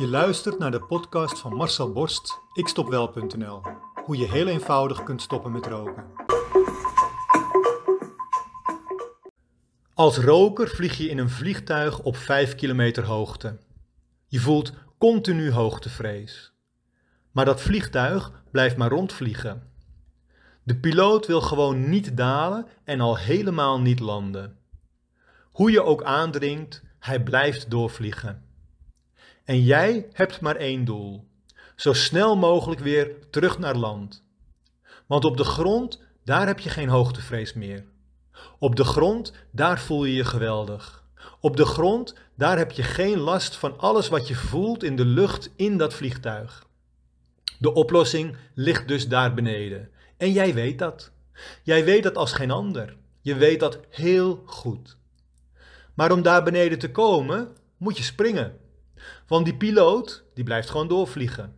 Je 0.00 0.08
luistert 0.08 0.58
naar 0.58 0.70
de 0.70 0.80
podcast 0.80 1.38
van 1.38 1.54
Marcel 1.54 1.92
Borst, 1.92 2.40
ikstopwel.nl. 2.52 3.62
Hoe 4.04 4.16
je 4.16 4.30
heel 4.30 4.46
eenvoudig 4.46 5.02
kunt 5.02 5.22
stoppen 5.22 5.52
met 5.52 5.66
roken. 5.66 6.04
Als 9.94 10.18
roker 10.18 10.68
vlieg 10.68 10.96
je 10.96 11.08
in 11.08 11.18
een 11.18 11.30
vliegtuig 11.30 11.98
op 12.02 12.16
5 12.16 12.54
kilometer 12.54 13.04
hoogte. 13.04 13.58
Je 14.26 14.40
voelt 14.40 14.72
continu 14.98 15.52
hoogtevrees. 15.52 16.52
Maar 17.30 17.44
dat 17.44 17.60
vliegtuig 17.60 18.42
blijft 18.50 18.76
maar 18.76 18.90
rondvliegen. 18.90 19.72
De 20.62 20.76
piloot 20.76 21.26
wil 21.26 21.40
gewoon 21.40 21.88
niet 21.88 22.16
dalen 22.16 22.66
en 22.84 23.00
al 23.00 23.16
helemaal 23.16 23.80
niet 23.80 24.00
landen. 24.00 24.58
Hoe 25.50 25.70
je 25.70 25.82
ook 25.82 26.02
aandringt, 26.02 26.82
hij 26.98 27.22
blijft 27.22 27.70
doorvliegen. 27.70 28.49
En 29.50 29.62
jij 29.62 30.08
hebt 30.12 30.40
maar 30.40 30.56
één 30.56 30.84
doel: 30.84 31.26
zo 31.76 31.92
snel 31.92 32.36
mogelijk 32.36 32.80
weer 32.80 33.30
terug 33.30 33.58
naar 33.58 33.76
land. 33.76 34.24
Want 35.06 35.24
op 35.24 35.36
de 35.36 35.44
grond, 35.44 36.02
daar 36.24 36.46
heb 36.46 36.58
je 36.58 36.68
geen 36.68 36.88
hoogtevrees 36.88 37.52
meer. 37.52 37.84
Op 38.58 38.76
de 38.76 38.84
grond, 38.84 39.32
daar 39.50 39.80
voel 39.80 40.04
je 40.04 40.14
je 40.14 40.24
geweldig. 40.24 41.04
Op 41.40 41.56
de 41.56 41.64
grond, 41.64 42.14
daar 42.34 42.58
heb 42.58 42.70
je 42.70 42.82
geen 42.82 43.18
last 43.18 43.56
van 43.56 43.78
alles 43.78 44.08
wat 44.08 44.28
je 44.28 44.34
voelt 44.34 44.82
in 44.82 44.96
de 44.96 45.04
lucht 45.04 45.50
in 45.56 45.76
dat 45.76 45.94
vliegtuig. 45.94 46.66
De 47.58 47.74
oplossing 47.74 48.36
ligt 48.54 48.88
dus 48.88 49.08
daar 49.08 49.34
beneden. 49.34 49.90
En 50.16 50.32
jij 50.32 50.54
weet 50.54 50.78
dat. 50.78 51.10
Jij 51.62 51.84
weet 51.84 52.02
dat 52.02 52.16
als 52.16 52.32
geen 52.32 52.50
ander. 52.50 52.96
Je 53.20 53.34
weet 53.34 53.60
dat 53.60 53.78
heel 53.88 54.42
goed. 54.46 54.96
Maar 55.94 56.12
om 56.12 56.22
daar 56.22 56.42
beneden 56.42 56.78
te 56.78 56.90
komen, 56.90 57.48
moet 57.76 57.96
je 57.96 58.02
springen. 58.02 58.68
Want 59.26 59.44
die 59.44 59.56
piloot, 59.56 60.24
die 60.34 60.44
blijft 60.44 60.70
gewoon 60.70 60.88
doorvliegen. 60.88 61.56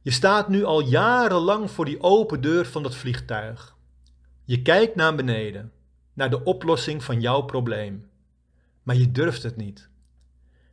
Je 0.00 0.10
staat 0.10 0.48
nu 0.48 0.64
al 0.64 0.80
jarenlang 0.80 1.70
voor 1.70 1.84
die 1.84 2.02
open 2.02 2.40
deur 2.40 2.66
van 2.66 2.82
dat 2.82 2.94
vliegtuig. 2.94 3.76
Je 4.44 4.62
kijkt 4.62 4.94
naar 4.94 5.14
beneden, 5.14 5.72
naar 6.12 6.30
de 6.30 6.44
oplossing 6.44 7.04
van 7.04 7.20
jouw 7.20 7.42
probleem. 7.42 8.10
Maar 8.82 8.96
je 8.96 9.12
durft 9.12 9.42
het 9.42 9.56
niet. 9.56 9.88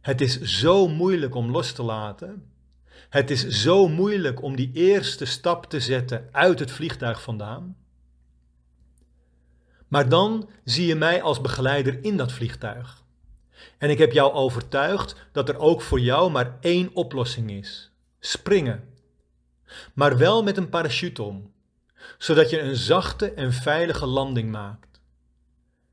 Het 0.01 0.21
is 0.21 0.41
zo 0.41 0.87
moeilijk 0.87 1.35
om 1.35 1.51
los 1.51 1.71
te 1.71 1.83
laten. 1.83 2.45
Het 3.09 3.31
is 3.31 3.47
zo 3.47 3.87
moeilijk 3.87 4.41
om 4.41 4.55
die 4.55 4.71
eerste 4.73 5.25
stap 5.25 5.65
te 5.65 5.79
zetten 5.79 6.27
uit 6.31 6.59
het 6.59 6.71
vliegtuig 6.71 7.21
vandaan. 7.21 7.75
Maar 9.87 10.09
dan 10.09 10.49
zie 10.63 10.85
je 10.85 10.95
mij 10.95 11.21
als 11.21 11.41
begeleider 11.41 12.03
in 12.03 12.17
dat 12.17 12.31
vliegtuig. 12.31 13.03
En 13.77 13.89
ik 13.89 13.97
heb 13.97 14.11
jou 14.11 14.33
overtuigd 14.33 15.15
dat 15.31 15.49
er 15.49 15.57
ook 15.57 15.81
voor 15.81 15.99
jou 15.99 16.31
maar 16.31 16.57
één 16.59 16.89
oplossing 16.93 17.51
is: 17.51 17.91
springen. 18.19 18.89
Maar 19.93 20.17
wel 20.17 20.43
met 20.43 20.57
een 20.57 20.69
parachute 20.69 21.23
om, 21.23 21.53
zodat 22.17 22.49
je 22.49 22.59
een 22.59 22.75
zachte 22.75 23.33
en 23.33 23.53
veilige 23.53 24.05
landing 24.05 24.51
maakt. 24.51 25.01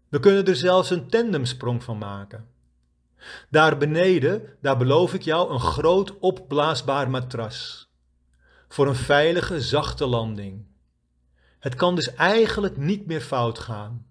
We 0.08 0.20
kunnen 0.20 0.44
er 0.44 0.56
zelfs 0.56 0.90
een 0.90 1.08
tandemsprong 1.08 1.82
van 1.82 1.98
maken. 1.98 2.48
Daar 3.50 3.78
beneden, 3.78 4.56
daar 4.60 4.76
beloof 4.76 5.14
ik 5.14 5.22
jou 5.22 5.52
een 5.52 5.60
groot 5.60 6.18
opblaasbaar 6.18 7.10
matras. 7.10 7.88
Voor 8.68 8.86
een 8.86 8.94
veilige, 8.94 9.60
zachte 9.60 10.06
landing. 10.06 10.66
Het 11.58 11.74
kan 11.74 11.94
dus 11.94 12.14
eigenlijk 12.14 12.76
niet 12.76 13.06
meer 13.06 13.20
fout 13.20 13.58
gaan. 13.58 14.06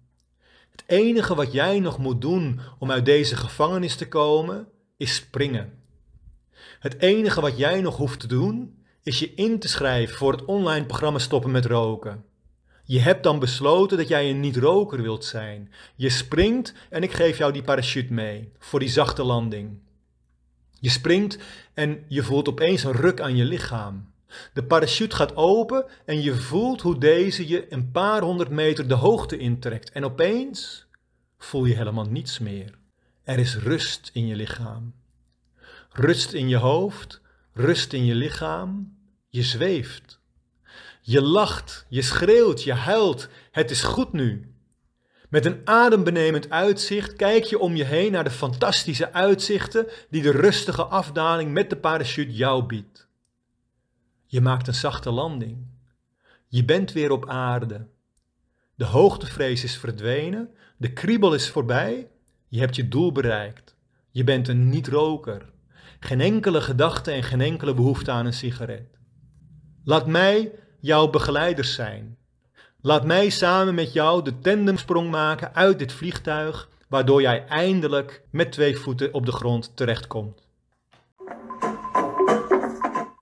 Het 0.78 0.98
enige 0.98 1.34
wat 1.34 1.52
jij 1.52 1.80
nog 1.80 1.98
moet 1.98 2.20
doen 2.20 2.60
om 2.78 2.90
uit 2.90 3.04
deze 3.04 3.36
gevangenis 3.36 3.96
te 3.96 4.08
komen, 4.08 4.68
is 4.96 5.14
springen. 5.14 5.72
Het 6.78 6.98
enige 6.98 7.40
wat 7.40 7.58
jij 7.58 7.80
nog 7.80 7.96
hoeft 7.96 8.20
te 8.20 8.26
doen, 8.26 8.84
is 9.02 9.18
je 9.18 9.34
in 9.34 9.58
te 9.58 9.68
schrijven 9.68 10.16
voor 10.16 10.32
het 10.32 10.44
online 10.44 10.86
programma 10.86 11.18
Stoppen 11.18 11.50
met 11.50 11.66
Roken. 11.66 12.24
Je 12.84 13.00
hebt 13.00 13.22
dan 13.22 13.38
besloten 13.38 13.98
dat 13.98 14.08
jij 14.08 14.30
een 14.30 14.40
niet-roker 14.40 15.02
wilt 15.02 15.24
zijn. 15.24 15.72
Je 15.96 16.08
springt 16.08 16.74
en 16.90 17.02
ik 17.02 17.12
geef 17.12 17.38
jou 17.38 17.52
die 17.52 17.62
parachute 17.62 18.12
mee 18.12 18.52
voor 18.58 18.80
die 18.80 18.88
zachte 18.88 19.22
landing. 19.22 19.78
Je 20.80 20.90
springt 20.90 21.38
en 21.74 22.04
je 22.08 22.22
voelt 22.22 22.48
opeens 22.48 22.84
een 22.84 22.92
ruk 22.92 23.20
aan 23.20 23.36
je 23.36 23.44
lichaam. 23.44 24.12
De 24.52 24.64
parachute 24.64 25.16
gaat 25.16 25.36
open 25.36 25.86
en 26.04 26.22
je 26.22 26.34
voelt 26.34 26.80
hoe 26.80 26.98
deze 26.98 27.48
je 27.48 27.72
een 27.72 27.90
paar 27.90 28.22
honderd 28.22 28.50
meter 28.50 28.88
de 28.88 28.94
hoogte 28.94 29.36
intrekt. 29.36 29.90
En 29.90 30.04
opeens 30.04 30.86
voel 31.38 31.64
je 31.64 31.74
helemaal 31.74 32.04
niets 32.04 32.38
meer. 32.38 32.78
Er 33.24 33.38
is 33.38 33.56
rust 33.56 34.10
in 34.12 34.26
je 34.26 34.36
lichaam. 34.36 34.94
Rust 35.90 36.32
in 36.32 36.48
je 36.48 36.56
hoofd, 36.56 37.20
rust 37.52 37.92
in 37.92 38.04
je 38.04 38.14
lichaam. 38.14 38.96
Je 39.28 39.42
zweeft. 39.42 40.20
Je 41.00 41.22
lacht, 41.22 41.86
je 41.88 42.02
schreeuwt, 42.02 42.62
je 42.62 42.72
huilt. 42.72 43.28
Het 43.50 43.70
is 43.70 43.82
goed 43.82 44.12
nu. 44.12 44.52
Met 45.28 45.46
een 45.46 45.60
adembenemend 45.64 46.50
uitzicht 46.50 47.12
kijk 47.12 47.44
je 47.44 47.58
om 47.58 47.76
je 47.76 47.84
heen 47.84 48.12
naar 48.12 48.24
de 48.24 48.30
fantastische 48.30 49.12
uitzichten 49.12 49.86
die 50.10 50.22
de 50.22 50.30
rustige 50.30 50.84
afdaling 50.84 51.52
met 51.52 51.70
de 51.70 51.76
parachute 51.76 52.32
jou 52.32 52.64
biedt. 52.64 53.07
Je 54.30 54.40
maakt 54.40 54.66
een 54.66 54.74
zachte 54.74 55.10
landing. 55.10 55.66
Je 56.48 56.64
bent 56.64 56.92
weer 56.92 57.10
op 57.10 57.28
aarde. 57.28 57.86
De 58.74 58.84
hoogtevrees 58.84 59.64
is 59.64 59.76
verdwenen, 59.76 60.50
de 60.76 60.92
kriebel 60.92 61.34
is 61.34 61.50
voorbij, 61.50 62.10
je 62.48 62.58
hebt 62.58 62.76
je 62.76 62.88
doel 62.88 63.12
bereikt. 63.12 63.76
Je 64.10 64.24
bent 64.24 64.48
een 64.48 64.68
niet-roker. 64.68 65.50
Geen 66.00 66.20
enkele 66.20 66.60
gedachte 66.60 67.10
en 67.10 67.22
geen 67.22 67.40
enkele 67.40 67.74
behoefte 67.74 68.10
aan 68.10 68.26
een 68.26 68.32
sigaret. 68.32 68.98
Laat 69.84 70.06
mij 70.06 70.52
jouw 70.80 71.10
begeleiders 71.10 71.74
zijn. 71.74 72.16
Laat 72.80 73.04
mij 73.04 73.28
samen 73.28 73.74
met 73.74 73.92
jou 73.92 74.24
de 74.24 74.38
tandemsprong 74.38 75.10
maken 75.10 75.54
uit 75.54 75.78
dit 75.78 75.92
vliegtuig, 75.92 76.68
waardoor 76.88 77.20
jij 77.20 77.46
eindelijk 77.46 78.22
met 78.30 78.52
twee 78.52 78.76
voeten 78.76 79.14
op 79.14 79.26
de 79.26 79.32
grond 79.32 79.76
terechtkomt. 79.76 80.47